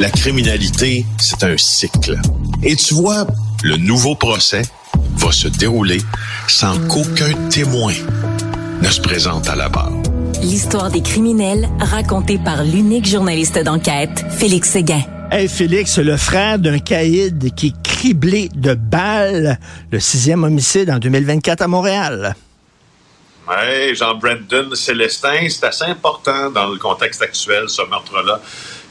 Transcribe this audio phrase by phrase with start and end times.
[0.00, 2.18] La criminalité, c'est un cycle.
[2.62, 3.26] Et tu vois,
[3.62, 4.62] le nouveau procès
[5.16, 5.98] va se dérouler
[6.48, 7.92] sans qu'aucun témoin
[8.80, 9.92] ne se présente à la barre.
[10.40, 15.02] L'histoire des criminels racontée par l'unique journaliste d'enquête, Félix Séguin.
[15.30, 19.58] Hey Félix, le frère d'un caïd qui est criblé de balles,
[19.90, 22.34] le sixième homicide en 2024 à Montréal.
[23.48, 28.40] Oui, Jean Brandon Célestin, c'est assez important dans le contexte actuel, ce meurtre-là.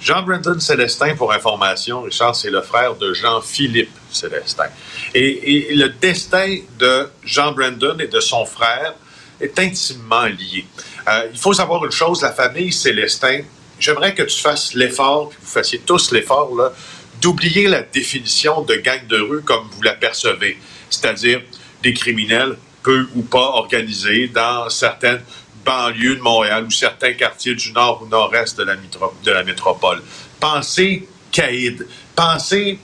[0.02, 4.70] Jean Brandon Célestin, pour information, Richard, c'est le frère de Jean-Philippe Célestin.
[5.14, 8.96] Et, le destin de Jean Brandon et de son frère
[9.40, 10.66] est intimement lié.
[11.08, 13.42] Euh, il faut savoir une chose, la famille Célestin,
[13.80, 16.74] j'aimerais que tu fasses l'effort, que vous fassiez tous l'effort, là,
[17.22, 20.58] d'oublier la définition de gang de rue comme vous l'apercevez,
[20.90, 21.42] c'est-à-dire
[21.84, 25.22] des criminels peu ou pas organisés dans certaines
[25.66, 30.02] banlieues de Montréal ou certains quartiers du nord ou nord-est de la, de la métropole.
[30.40, 31.88] Pensez caïd.
[32.16, 32.80] Pensez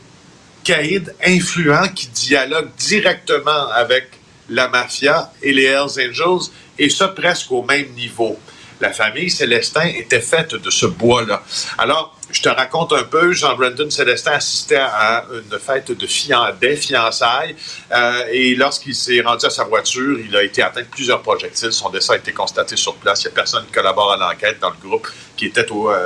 [0.64, 4.10] caïd influent qui dialogue directement avec
[4.50, 8.40] la mafia et les Hells Angels, et ça presque au même niveau.
[8.80, 11.44] La famille Célestin était faite de ce bois-là.
[11.78, 17.56] Alors, je te raconte un peu, Jean-Brandon Célestin assistait à une fête de fiançailles
[17.92, 21.72] euh, et lorsqu'il s'est rendu à sa voiture, il a été atteint de plusieurs projectiles.
[21.72, 23.24] Son décès a été constaté sur place.
[23.24, 26.06] Il n'y a personne qui collabore à l'enquête dans le groupe qui était au, euh,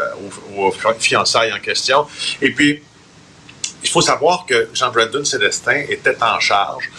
[0.55, 2.05] au, au fiançailles en question.
[2.41, 2.83] Et puis,
[3.83, 6.89] il faut savoir que Jean-Brandon Célestin était en charge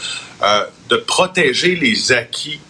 [0.43, 2.61] euh, de protéger les acquis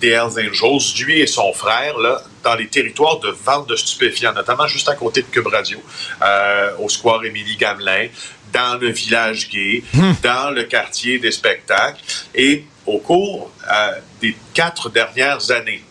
[0.00, 4.32] des Hells Angels, lui et son frère, là, dans les territoires de vente de stupéfiants,
[4.32, 5.78] notamment juste à côté de Cube Radio,
[6.22, 8.08] euh, au square Émilie Gamelin,
[8.52, 10.12] dans le village gay, mmh.
[10.22, 12.00] dans le quartier des spectacles.
[12.34, 15.84] Et au cours euh, des quatre dernières années,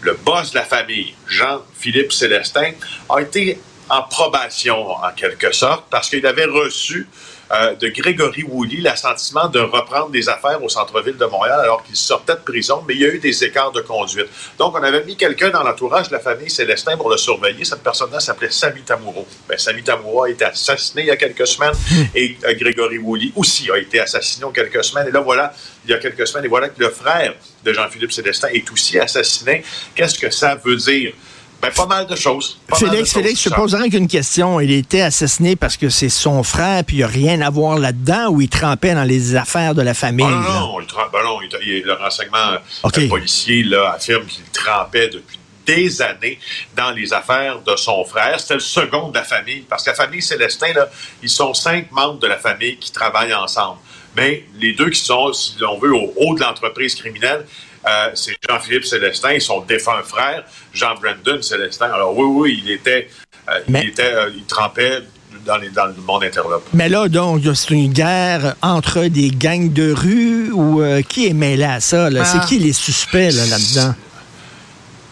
[0.00, 2.72] le boss de la famille, Jean-Philippe Célestin,
[3.08, 3.58] a été
[3.90, 7.08] en probation, en quelque sorte, parce qu'il avait reçu
[7.52, 11.96] euh, de Grégory Woolley l'assentiment de reprendre des affaires au centre-ville de Montréal alors qu'il
[11.96, 14.28] sortait de prison, mais il y a eu des écarts de conduite.
[14.56, 17.64] Donc, on avait mis quelqu'un dans l'entourage de la famille Célestin pour le surveiller.
[17.64, 19.26] Cette personne-là s'appelait Samy Tamouro.
[19.48, 21.74] Ben, Samy Tamouro a été assassiné il y a quelques semaines
[22.14, 25.08] et euh, Grégory Woolley aussi a été assassiné il y a quelques semaines.
[25.08, 25.52] Et là, voilà,
[25.84, 27.34] il y a quelques semaines, et voilà que le frère
[27.64, 29.64] de Jean-Philippe Célestin est aussi assassiné.
[29.96, 31.14] Qu'est-ce que ça veut dire?
[31.62, 32.58] Ben, pas mal de choses.
[32.74, 34.60] Félix, de Félix, je te poserai qu'une question.
[34.60, 37.78] Il était assassiné parce que c'est son frère, puis il n'y a rien à voir
[37.78, 40.26] là-dedans, ou il trempait dans les affaires de la famille?
[40.26, 43.08] Ah, non, non, il ben non il, le renseignement okay.
[43.08, 46.38] policier là, affirme qu'il trempait depuis des années
[46.76, 48.40] dans les affaires de son frère.
[48.40, 50.88] C'était le second de la famille, parce que la famille Célestin, là,
[51.22, 53.78] ils sont cinq membres de la famille qui travaillent ensemble.
[54.16, 57.46] Mais les deux qui sont, si l'on veut, au haut de l'entreprise criminelle,
[57.88, 61.90] euh, c'est Jean-Philippe Célestin et son défunt frère, Jean-Brandon Célestin.
[61.92, 63.08] Alors oui, oui, il était,
[63.48, 63.82] euh, Mais...
[63.84, 65.02] il, était euh, il trempait
[65.46, 66.66] dans, les, dans, le monde interlope.
[66.74, 71.32] Mais là, donc, c'est une guerre entre des gangs de rue ou euh, qui est
[71.32, 72.10] mêlé à ça?
[72.10, 72.22] Là?
[72.22, 72.24] Ah.
[72.24, 73.94] C'est qui les suspects là, là-dedans?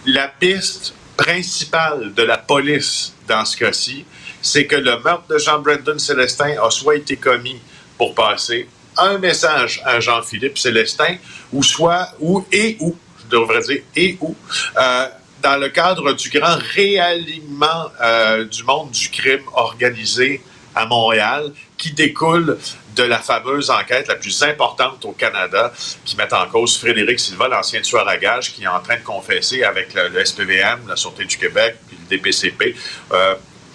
[0.07, 4.05] La piste principale de la police dans ce cas-ci,
[4.41, 7.61] c'est que le meurtre de Jean-Brandon Célestin a soit été commis
[7.97, 8.69] pour passer
[8.99, 11.17] un message à Jean-Philippe Célestin,
[11.53, 14.37] ou soit, ou et ou, je devrais dire et ou,
[14.77, 15.07] euh,
[15.43, 20.43] dans le cadre du grand réalignement euh, du monde du crime organisé
[20.75, 22.59] à Montréal, qui découle
[22.95, 25.73] de la fameuse enquête la plus importante au Canada,
[26.05, 29.03] qui met en cause Frédéric Silva, l'ancien tueur à gages, qui est en train de
[29.03, 32.75] confesser avec le, SPVM, la Sûreté du Québec, puis le DPCP,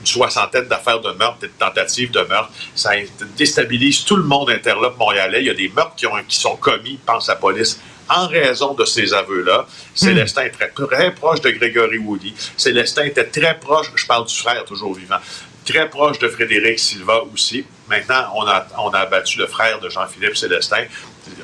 [0.04, 2.52] une soixantaine d'affaires de meurtre et de tentatives de meurtre.
[2.76, 2.92] Ça
[3.38, 5.40] déstabilise tout le monde interlope montréalais.
[5.40, 7.80] Il y a des meurtres qui, ont, qui sont commis, pense la police,
[8.10, 9.66] en raison de ces aveux-là.
[9.96, 12.34] Célestin est très, très proche de Grégory Woody.
[12.58, 15.20] Célestin était très proche, je parle du frère toujours vivant,
[15.64, 17.66] très proche de Frédéric Silva aussi.
[17.90, 20.84] Maintenant, on a, on a abattu le frère de Jean-Philippe Célestin.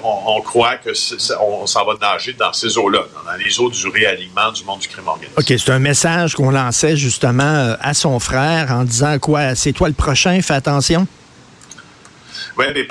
[0.03, 0.89] On, on, croit que
[1.41, 4.87] on s'en va nager dans ces eaux-là, dans les eaux du réalignement du monde du
[4.87, 5.33] crime organisé.
[5.37, 9.55] OK, c'est un message qu'on lançait justement à son frère en disant quoi?
[9.55, 11.07] C'est toi le prochain, fais attention?
[12.57, 12.85] Oui, mais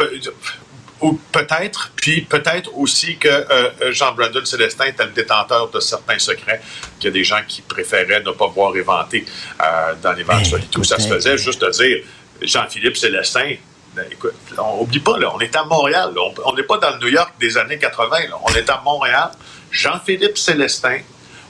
[1.00, 6.18] ou peut-être, puis peut-être aussi que euh, Jean Brandon Célestin était le détenteur de certains
[6.18, 6.60] secrets,
[6.98, 9.24] qu'il y a des gens qui préféraient ne pas voir éventer
[9.60, 11.38] euh, dans l'éventualité où ça se faisait.
[11.38, 12.04] Juste de dire,
[12.42, 13.54] Jean-Philippe Célestin,
[13.94, 16.12] ben, écoute, on oublie pas, là, on est à Montréal.
[16.44, 18.16] on n'est pas dans le New York des années 80.
[18.44, 19.30] on est à Montréal.
[19.70, 20.98] Jean-Philippe Célestin,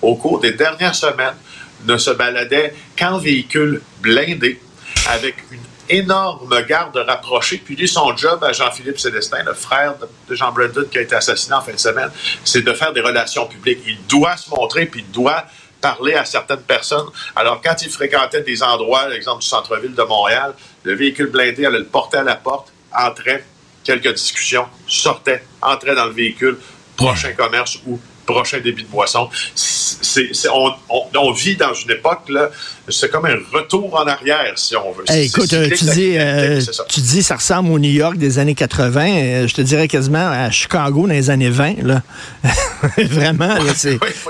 [0.03, 1.37] au cours des dernières semaines,
[1.85, 4.61] ne se baladait qu'en véhicule blindé
[5.09, 7.59] avec une énorme garde rapprochée.
[7.59, 9.95] Puis lui, son job à Jean-Philippe Célestin, le frère
[10.29, 12.11] de Jean Brandon qui a été assassiné en fin de semaine,
[12.45, 13.81] c'est de faire des relations publiques.
[13.87, 15.45] Il doit se montrer, puis il doit
[15.81, 17.07] parler à certaines personnes.
[17.37, 21.79] Alors, quand il fréquentait des endroits, l'exemple du centre-ville de Montréal, le véhicule blindé allait
[21.79, 23.45] le porter à la porte, entrait,
[23.85, 26.59] quelques discussions, sortait, entrait dans le véhicule,
[26.97, 29.29] prochain commerce ou prochain débit de boisson.
[29.55, 32.51] C'est, on, vit dans une époque, là,
[32.89, 35.05] c'est comme un retour en arrière, si on veut.
[35.11, 39.07] écoute, euh, tu, dis, euh, tu dis ça ressemble au New York des années 80.
[39.09, 41.83] Euh, je te dirais quasiment à Chicago dans les années 20.
[41.83, 42.03] Là.
[42.99, 43.57] Vraiment,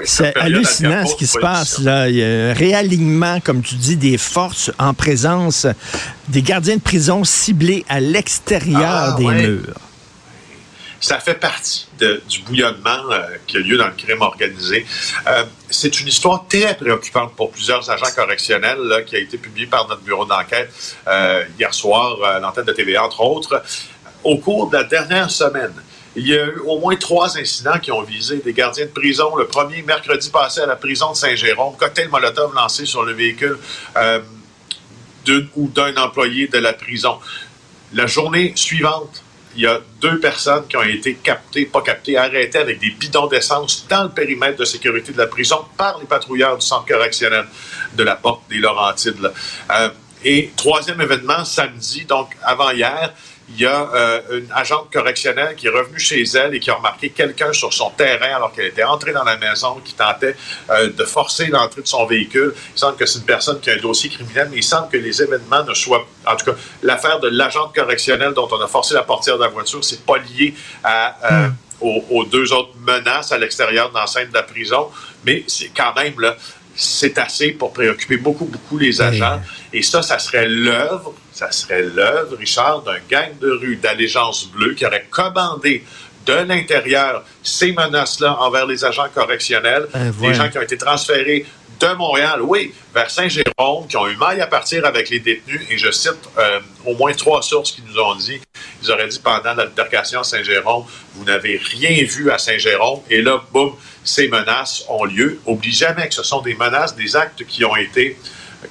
[0.04, 1.78] c'est, hallucinant ce qui se passe.
[1.78, 2.08] Là.
[2.08, 5.66] Il y a un réalignement, comme tu dis, des forces en présence
[6.28, 9.74] des gardiens de prison ciblés à l'extérieur ah, des murs
[11.00, 11.86] ça fait partie
[12.28, 14.84] du bouillonnement euh, qui a lieu dans le crime organisé.
[15.26, 19.86] Euh, c'est une histoire très préoccupante pour plusieurs agents correctionnels qui a été publiée par
[19.88, 20.70] notre bureau d'enquête
[21.06, 23.62] euh, hier soir à l'antenne de TVA, entre autres.
[24.24, 25.74] Au cours de la dernière semaine,
[26.16, 29.36] il y a eu au moins trois incidents qui ont visé des gardiens de prison.
[29.36, 33.58] Le premier, mercredi passé, à la prison de Saint-Jérôme, cocktail Molotov lancé sur le véhicule
[35.24, 37.18] d'une ou d'un employé de la prison.
[37.92, 39.22] La journée suivante,
[39.58, 43.26] il y a deux personnes qui ont été captées, pas captées, arrêtées avec des bidons
[43.26, 47.44] d'essence dans le périmètre de sécurité de la prison par les patrouilleurs du centre correctionnel
[47.92, 49.32] de la Porte des Laurentides.
[49.72, 49.88] Euh,
[50.24, 53.12] et troisième événement, samedi, donc avant-hier,
[53.50, 56.74] il y a euh, une agente correctionnelle qui est revenue chez elle et qui a
[56.74, 60.36] remarqué quelqu'un sur son terrain alors qu'elle était entrée dans la maison, qui tentait
[60.70, 62.54] euh, de forcer l'entrée de son véhicule.
[62.74, 64.98] Il semble que c'est une personne qui a un dossier criminel, mais il semble que
[64.98, 66.06] les événements ne soient...
[66.26, 69.48] En tout cas, l'affaire de l'agente correctionnelle dont on a forcé la portière de la
[69.48, 70.54] voiture, c'est pas lié
[70.84, 71.16] à...
[71.24, 71.54] Euh, hmm.
[71.80, 74.90] aux, aux, deux autres menaces à l'extérieur de l'enceinte de la prison,
[75.24, 76.36] mais c'est quand même là,
[76.78, 79.42] c'est assez pour préoccuper beaucoup, beaucoup les agents.
[79.72, 84.74] Et ça, ça serait l'œuvre, ça serait l'œuvre, Richard, d'un gang de rue d'allégeance bleue
[84.74, 85.84] qui aurait commandé
[86.24, 91.46] de l'intérieur ces menaces-là envers les agents correctionnels, ben, des gens qui ont été transférés
[91.80, 95.62] de Montréal, oui, vers Saint-Jérôme, qui ont eu maille à partir avec les détenus.
[95.70, 98.40] Et je cite euh, au moins trois sources qui nous ont dit,
[98.82, 100.84] ils auraient dit pendant l'altercation à Saint-Jérôme,
[101.14, 103.00] vous n'avez rien vu à Saint-Jérôme.
[103.10, 105.40] Et là, boum, ces menaces ont lieu.
[105.46, 108.16] Oublie jamais que ce sont des menaces, des actes qui ont été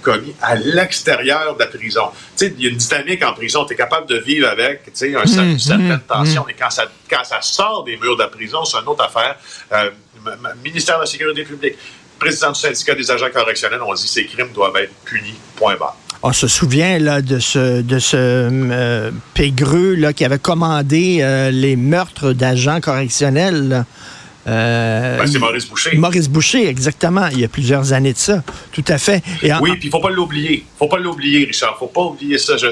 [0.01, 2.09] commis à l'extérieur de la prison.
[2.38, 3.65] Tu sais, il y a une dynamique en prison.
[3.65, 6.44] Tu es capable de vivre avec, tu sais, un, une mmh, certaine mmh, tension.
[6.44, 6.50] Mmh.
[6.50, 9.38] Et quand ça, quand ça sort des murs de la prison, c'est une autre affaire.
[9.71, 9.92] Euh,
[10.63, 11.75] ministère de la Sécurité publique,
[12.19, 15.75] président du syndicat des agents correctionnels, on dit que ces crimes doivent être punis, point
[15.75, 15.95] barre.
[16.24, 21.52] On se souvient là, de ce, de ce euh, pégreux là, qui avait commandé euh,
[21.52, 23.86] les meurtres d'agents correctionnels.
[24.48, 25.98] Euh, ben, c'est Maurice Boucher.
[25.98, 27.28] Maurice Boucher, exactement.
[27.28, 28.44] Il y a plusieurs années de ça.
[28.72, 29.22] Tout à fait.
[29.44, 30.66] Et oui, puis il ne faut pas l'oublier.
[30.80, 31.72] faut pas l'oublier, Richard.
[31.72, 32.56] Il ne faut pas oublier ça.
[32.58, 32.68] Je,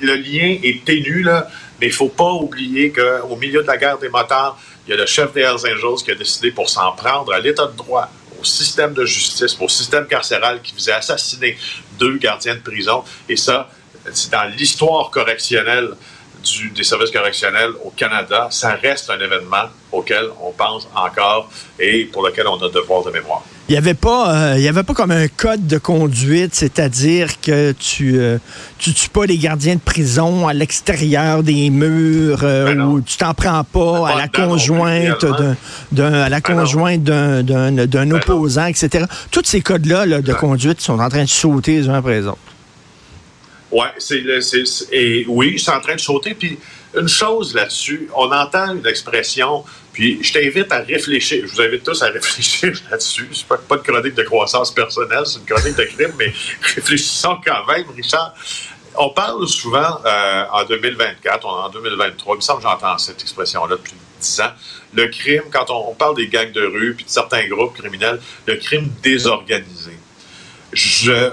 [0.00, 1.48] le lien est ténu, là,
[1.80, 4.94] mais il ne faut pas oublier qu'au milieu de la guerre des motards, il y
[4.94, 7.76] a le chef des Hells Angels qui a décidé pour s'en prendre à l'état de
[7.76, 8.08] droit,
[8.40, 11.56] au système de justice, au système carcéral qui faisait assassiner
[11.98, 13.04] deux gardiens de prison.
[13.28, 13.70] Et ça,
[14.12, 15.94] c'est dans l'histoire correctionnelle
[16.74, 22.26] des services correctionnels au Canada, ça reste un événement auquel on pense encore et pour
[22.26, 23.42] lequel on a devoir de mémoire.
[23.68, 27.72] Il n'y avait pas, euh, y avait pas comme un code de conduite, c'est-à-dire que
[27.72, 28.36] tu, euh,
[28.76, 33.16] tu tues pas les gardiens de prison à l'extérieur des murs euh, ben ou tu
[33.16, 35.24] t'en prends pas, à la conjointe
[35.92, 39.06] d'un, à la ben conjointe d'un, ben opposant, etc.
[39.30, 42.38] Tous ces codes-là de conduite sont en train de sauter les uns après les autres.
[43.72, 44.22] Ouais, c'est,
[44.92, 46.34] et oui, c'est en train de sauter.
[46.34, 46.58] Puis
[46.96, 51.44] une chose là-dessus, on entend une expression, puis je t'invite à réfléchir.
[51.46, 53.28] Je vous invite tous à réfléchir là-dessus.
[53.32, 56.32] C'est pas, pas de chronique de croissance personnelle, c'est une chronique de crime, mais
[56.74, 58.34] réfléchissons quand même, Richard.
[58.96, 63.76] On parle souvent euh, en 2024, en 2023, il me semble que j'entends cette expression-là
[63.76, 64.52] depuis 10 ans.
[64.92, 68.20] Le crime, quand on, on parle des gangs de rue puis de certains groupes criminels,
[68.46, 69.98] le crime désorganisé.
[70.72, 71.30] Je.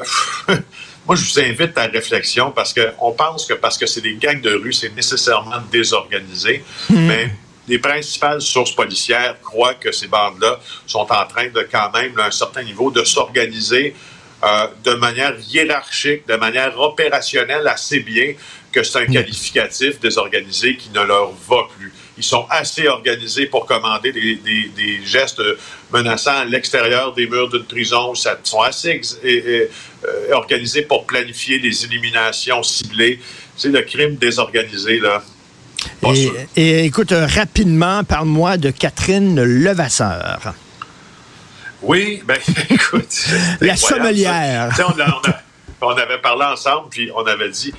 [1.11, 4.15] Moi, je vous invite à la réflexion parce qu'on pense que parce que c'est des
[4.15, 6.63] gangs de rue, c'est nécessairement désorganisé.
[6.89, 7.05] Hmm.
[7.05, 7.29] Mais
[7.67, 12.27] les principales sources policières croient que ces bandes-là sont en train de quand même, à
[12.27, 13.93] un certain niveau, de s'organiser
[14.45, 18.33] euh, de manière hiérarchique, de manière opérationnelle assez bien.
[18.71, 21.91] que c'est un qualificatif désorganisé qui ne leur va plus.
[22.17, 25.41] Ils sont assez organisés pour commander des, des, gestes
[25.93, 28.13] menaçants à l'extérieur des murs d'une prison.
[28.13, 29.67] Ils sont assez euh,
[30.33, 33.19] organisés pour planifier des éliminations ciblées.
[33.55, 35.23] C'est le crime désorganisé, là.
[36.55, 40.53] Et, écoute, euh, rapidement, parle-moi de Catherine Levasseur.
[41.81, 42.37] Oui, ben
[42.69, 43.25] écoute.
[43.61, 44.69] La sommelière.
[45.81, 47.73] On, on, avait parlé ensemble, puis on avait dit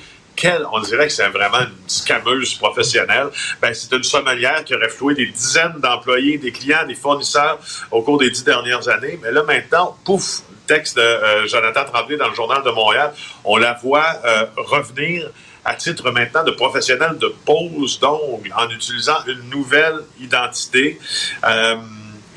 [0.71, 3.27] on dirait que c'est vraiment une scameuse professionnelle.
[3.61, 7.59] Ben, c'est une sommelière qui aurait floué des dizaines d'employés, des clients, des fournisseurs
[7.91, 9.19] au cours des dix dernières années.
[9.21, 13.13] Mais là, maintenant, pouf, texte de euh, Jonathan Tremblay dans le Journal de Montréal,
[13.43, 15.29] on la voit euh, revenir
[15.65, 20.99] à titre maintenant de professionnel de pose d'ongles en utilisant une nouvelle identité.
[21.45, 21.75] Euh,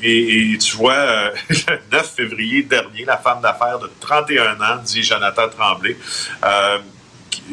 [0.01, 5.49] et, tu vois, le 9 février dernier, la femme d'affaires de 31 ans, dit Jonathan
[5.49, 5.97] Tremblay,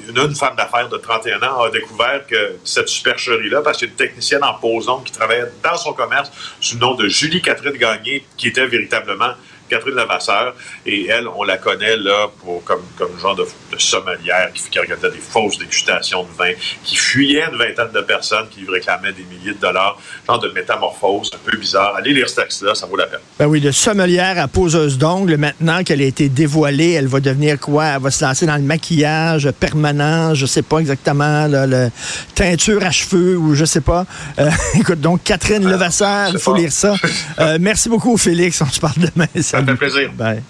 [0.09, 3.93] une, femme d'affaires de 31 ans a découvert que cette supercherie-là, parce qu'il y a
[3.93, 7.77] une technicienne en posant qui travaillait dans son commerce sous le nom de Julie Catherine
[7.77, 9.35] Gagné, qui était véritablement
[9.69, 10.55] Catherine Lavasseur.
[10.87, 13.47] Et elle, on la connaît là pour, comme, comme genre de,
[13.79, 16.53] sommelière qui, qui regardait des fausses dégustations de vin,
[16.85, 20.49] qui fuyait une vingtaine de personnes qui lui réclamaient des milliers de dollars, genre de
[20.51, 21.97] métamorphose un peu bizarre.
[21.97, 23.21] Allez lire ce texte-là, ça vaut la peine.
[23.39, 27.59] Ben oui, de sommelière à poseuse d'ongles, maintenant qu'elle a été dévoilée, elle va devenir
[27.59, 27.85] quoi?
[27.87, 31.91] Elle va se lancer dans le maquillage permanent, je sais pas exactement, le
[32.35, 34.07] teinture à cheveux ou je sais pas.
[34.39, 36.95] Euh, écoute, donc Catherine Levasseur, il faut lire ça.
[37.41, 38.61] Euh, merci beaucoup, Félix.
[38.61, 39.27] On se parle demain.
[39.55, 40.13] Ça fait plaisir.
[40.13, 40.43] Bye.